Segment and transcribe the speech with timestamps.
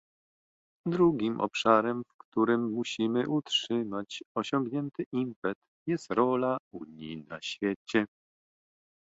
[0.87, 8.05] Drugim obszarem, w którym musimy utrzymać osiągnięty impet, jest rola Unii na świecie